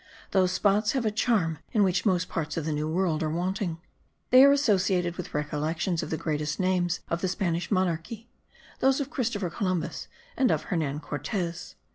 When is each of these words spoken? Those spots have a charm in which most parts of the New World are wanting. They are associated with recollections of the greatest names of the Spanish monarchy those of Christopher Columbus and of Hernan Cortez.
Those 0.31 0.51
spots 0.51 0.93
have 0.93 1.05
a 1.05 1.11
charm 1.11 1.59
in 1.73 1.83
which 1.83 2.07
most 2.07 2.27
parts 2.27 2.57
of 2.57 2.65
the 2.65 2.71
New 2.71 2.89
World 2.89 3.21
are 3.21 3.29
wanting. 3.29 3.79
They 4.31 4.43
are 4.43 4.51
associated 4.51 5.15
with 5.15 5.35
recollections 5.35 6.01
of 6.01 6.09
the 6.09 6.17
greatest 6.17 6.59
names 6.59 7.01
of 7.09 7.21
the 7.21 7.27
Spanish 7.27 7.69
monarchy 7.69 8.27
those 8.79 8.99
of 8.99 9.11
Christopher 9.11 9.51
Columbus 9.51 10.07
and 10.35 10.49
of 10.49 10.63
Hernan 10.63 11.01
Cortez. 11.01 11.75